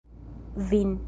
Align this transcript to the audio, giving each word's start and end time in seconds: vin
vin 0.55 0.99